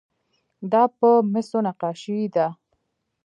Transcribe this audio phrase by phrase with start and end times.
[0.71, 2.47] دا په مسو نقاشي ده.